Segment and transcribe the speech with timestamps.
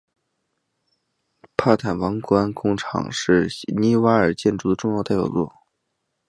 [1.55, 5.53] 帕坦王宫广场是尼瓦尔建筑的重要代表作。